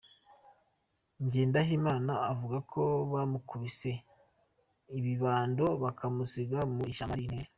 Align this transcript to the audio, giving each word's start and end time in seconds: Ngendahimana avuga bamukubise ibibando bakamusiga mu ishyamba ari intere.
Ngendahimana 1.23 2.13
avuga 2.31 2.57
bamukubise 3.13 3.91
ibibando 4.97 5.65
bakamusiga 5.83 6.59
mu 6.73 6.81
ishyamba 6.91 7.15
ari 7.15 7.25
intere. 7.27 7.49